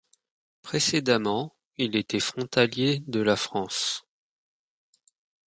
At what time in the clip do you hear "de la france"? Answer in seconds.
3.05-4.07